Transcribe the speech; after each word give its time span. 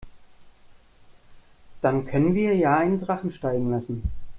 Dann 1.81 2.07
können 2.07 2.33
wir 2.33 2.55
ja 2.55 2.75
einen 2.75 2.99
Drachen 2.99 3.31
steigen 3.31 3.69
lassen. 3.69 4.01